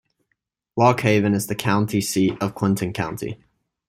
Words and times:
Lock 0.77 1.01
Haven 1.01 1.35
is 1.35 1.45
the 1.45 1.53
county 1.53 2.01
seat 2.01 2.35
of 2.41 2.55
Clinton 2.55 2.91
County. 2.91 3.37